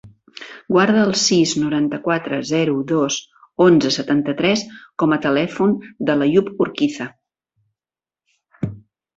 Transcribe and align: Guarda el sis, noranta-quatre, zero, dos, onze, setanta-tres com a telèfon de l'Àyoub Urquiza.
Guarda 0.75 1.01
el 1.07 1.11
sis, 1.23 1.51
noranta-quatre, 1.63 2.39
zero, 2.51 2.73
dos, 2.93 3.17
onze, 3.67 3.93
setanta-tres 3.97 4.63
com 5.03 5.13
a 5.13 5.21
telèfon 5.27 5.77
de 6.11 6.19
l'Àyoub 6.23 6.51
Urquiza. 6.67 7.09